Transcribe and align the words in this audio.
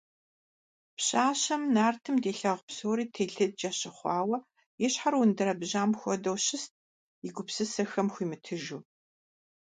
Пщащэм 0.95 1.61
нартым 1.75 2.15
дилъагъу 2.23 2.65
псори 2.67 3.05
телъыджэ 3.13 3.69
щыхъуарэ 3.77 4.37
и 4.85 4.87
щхьэр 4.91 5.13
ундэрэбжьам 5.21 5.91
хуэдэу 5.99 6.37
щыст, 6.45 6.71
и 7.27 7.29
гупсысэхэм 7.35 8.07
хуимытыжу. 8.13 8.79